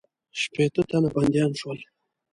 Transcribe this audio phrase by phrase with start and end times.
[0.39, 1.79] شپېته تنه بندیان شول.